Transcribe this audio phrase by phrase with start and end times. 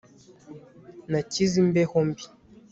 [1.11, 2.23] Nakize imbeho mbi